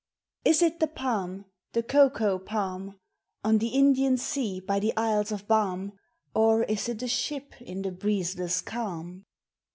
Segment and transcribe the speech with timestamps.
[0.43, 2.97] Is it the palm, the cocoa palm.
[3.43, 5.93] On the Indian Sea, by the isles of balm?
[6.33, 9.25] Or is it a ship in the breezeless calm?